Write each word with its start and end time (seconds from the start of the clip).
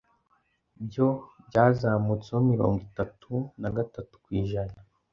byo 0.85 1.07
byazamutseho 1.47 2.39
mirongo 2.51 2.79
itatu 2.89 3.31
nagatatu 3.61 4.13
kwijana 4.23 4.77